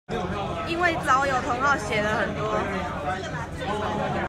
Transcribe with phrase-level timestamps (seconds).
[0.67, 4.11] 因為早有同好寫了很多